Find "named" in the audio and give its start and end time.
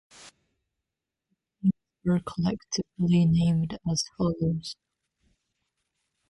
3.27-3.77